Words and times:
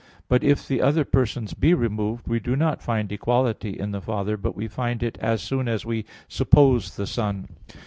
But 0.27 0.43
if 0.43 0.67
the 0.67 0.81
other 0.81 1.05
persons 1.05 1.53
be 1.53 1.75
removed, 1.75 2.27
we 2.27 2.39
do 2.39 2.55
not 2.55 2.81
find 2.81 3.11
equality 3.11 3.77
in 3.77 3.91
the 3.91 4.01
Father, 4.01 4.35
but 4.35 4.55
we 4.55 4.67
find 4.67 5.03
it 5.03 5.15
as 5.21 5.43
soon 5.43 5.67
as 5.67 5.85
we 5.85 6.05
suppose 6.27 6.95
the 6.95 7.05
Son. 7.05 7.47